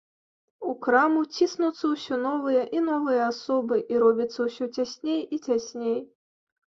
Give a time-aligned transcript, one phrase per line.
[0.69, 5.95] У краму ціснуцца ўсё новыя і новыя асобы, і робіцца ўсё цясней і цясней.